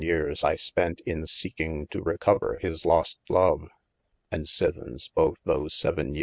yeares 0.01 0.43
I 0.43 0.55
spent 0.55 0.99
in 1.05 1.27
seeking 1.27 1.85
to 1.91 2.01
recover 2.01 2.57
his 2.59 2.87
lost 2.87 3.19
love: 3.29 3.69
and 4.31 4.47
sithens 4.47 5.11
both 5.13 5.37
those 5.45 5.79
vii. 5.79 6.19